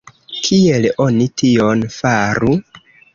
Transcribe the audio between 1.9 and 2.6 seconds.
faru?